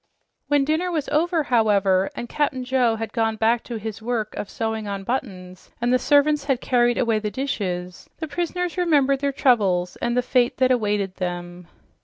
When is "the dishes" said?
7.19-8.09